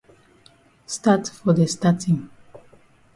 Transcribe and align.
Stat 0.93 1.27
for 1.39 1.53
de 1.59 1.67
statin. 1.73 2.17